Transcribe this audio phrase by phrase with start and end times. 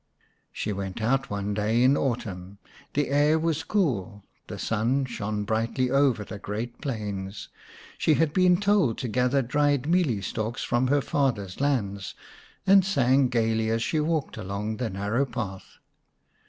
[0.51, 2.57] She went out one day in autumn;
[2.95, 7.49] the air was cool, the sun shone brightly over the great plains.
[7.99, 12.15] She had been told to gather dried mealie stalks from her father's lands,
[12.65, 15.77] and sang gaily as she walked along the narrow path.